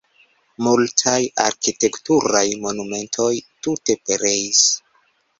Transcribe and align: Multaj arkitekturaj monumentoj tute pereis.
Multaj 0.67 1.17
arkitekturaj 1.43 2.41
monumentoj 2.63 3.27
tute 3.67 3.97
pereis. 4.09 4.63